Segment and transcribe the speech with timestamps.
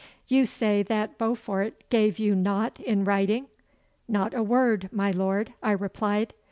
[0.27, 3.49] You say that Beaufort gave you nought in writing?'
[4.07, 6.33] 'Not a word, my lord,' I replied.